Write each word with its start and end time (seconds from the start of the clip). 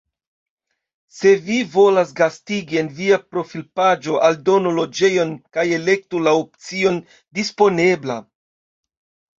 Se 1.17 1.33
vi 1.49 1.57
volas 1.73 2.13
gastigi, 2.21 2.81
en 2.83 2.89
via 3.01 3.21
profilpaĝo 3.35 4.17
aldonu 4.31 4.75
loĝejon 4.81 5.37
kaj 5.59 5.69
elektu 5.81 6.27
la 6.31 6.37
opcion 6.43 7.03
Disponebla. 7.41 8.23